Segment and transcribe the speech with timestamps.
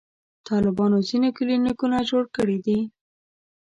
[0.47, 2.79] طالبانو ځینې کلینیکونه جوړ کړي دي.